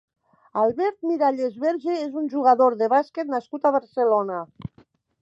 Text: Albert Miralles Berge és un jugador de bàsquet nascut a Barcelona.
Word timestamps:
Albert 0.61 0.97
Miralles 1.09 1.59
Berge 1.65 1.95
és 2.07 2.17
un 2.23 2.31
jugador 2.33 2.81
de 2.83 2.91
bàsquet 2.97 3.33
nascut 3.37 3.67
a 3.73 3.77
Barcelona. 3.81 4.43